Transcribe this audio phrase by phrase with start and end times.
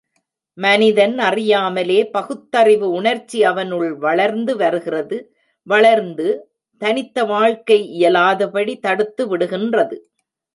[0.57, 5.19] மனிதன் அறியாமலே பகுத்தறிவு உணர்ச்சி அவனுள் வளர்ந்து வருகிறது
[5.67, 6.27] வளர்ந்து
[6.81, 9.97] தனித்த வாழ்க்கை இயலாதபடி தடுத்துவிடுகின்றது.